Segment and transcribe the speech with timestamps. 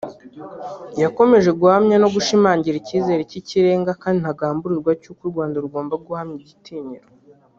[1.03, 7.07] yakomeje guhamya no gushimangira icyizere cy’ikirenga kandi ntagamburuzwa cy’uko u Rwanda rugomba guhamya igitinyiro